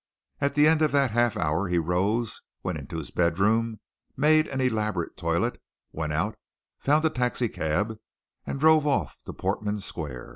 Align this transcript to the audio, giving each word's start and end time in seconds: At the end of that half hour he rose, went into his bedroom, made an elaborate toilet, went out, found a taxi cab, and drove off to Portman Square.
At 0.39 0.55
the 0.55 0.65
end 0.65 0.81
of 0.81 0.91
that 0.93 1.11
half 1.11 1.37
hour 1.37 1.67
he 1.67 1.77
rose, 1.77 2.41
went 2.63 2.79
into 2.79 2.97
his 2.97 3.11
bedroom, 3.11 3.79
made 4.17 4.47
an 4.47 4.59
elaborate 4.59 5.15
toilet, 5.15 5.61
went 5.91 6.11
out, 6.11 6.39
found 6.79 7.05
a 7.05 7.09
taxi 7.11 7.47
cab, 7.49 7.99
and 8.43 8.59
drove 8.59 8.87
off 8.87 9.21
to 9.25 9.33
Portman 9.33 9.79
Square. 9.79 10.29